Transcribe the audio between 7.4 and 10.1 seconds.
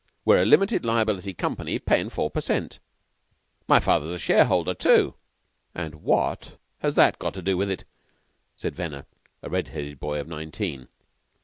do with it?" said Venner, a red headed